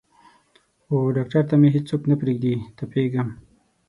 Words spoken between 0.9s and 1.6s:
وډاکتر ته